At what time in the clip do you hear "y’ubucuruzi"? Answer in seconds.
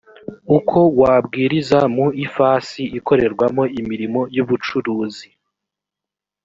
4.35-5.27